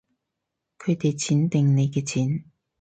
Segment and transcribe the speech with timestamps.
[0.79, 2.45] 佢哋錢定你嘅錢